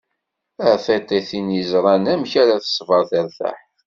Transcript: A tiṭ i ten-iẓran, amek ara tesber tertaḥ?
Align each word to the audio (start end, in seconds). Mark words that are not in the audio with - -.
A 0.69 0.71
tiṭ 0.83 1.07
i 1.17 1.21
ten-iẓran, 1.29 2.03
amek 2.13 2.33
ara 2.41 2.63
tesber 2.63 3.01
tertaḥ? 3.11 3.59